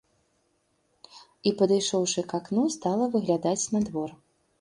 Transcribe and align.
І, 1.49 1.51
падышоўшы 1.59 2.23
к 2.31 2.39
акну, 2.39 2.63
стала 2.77 3.05
выглядаць 3.17 3.67
на 3.75 3.83
двор. 3.91 4.09